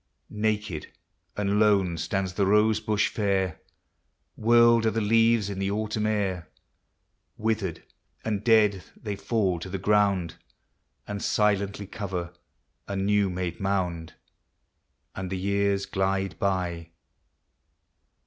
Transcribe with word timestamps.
Naked 0.31 0.91
and 1.37 1.59
lone 1.59 1.95
stands 1.95 2.33
the 2.33 2.47
rose 2.47 2.79
bush 2.79 3.07
fair, 3.09 3.61
Whirled 4.35 4.87
are 4.87 4.89
the 4.89 4.99
leaves 4.99 5.47
in 5.47 5.59
the 5.59 5.69
autumn 5.69 6.07
air, 6.07 6.49
Withered 7.37 7.83
and 8.25 8.43
dead 8.43 8.83
they 8.97 9.15
fall 9.15 9.59
to 9.59 9.69
the 9.69 9.77
ground, 9.77 10.37
And 11.07 11.21
silently 11.21 11.85
cover 11.85 12.33
a 12.87 12.95
new 12.95 13.29
made 13.29 13.59
mound. 13.59 14.15
And 15.13 15.29
the 15.29 15.37
years 15.37 15.85
glide 15.85 16.39
by. 16.39 16.89